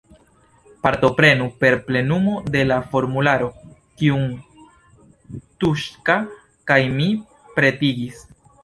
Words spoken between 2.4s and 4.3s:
de la formularo, kiun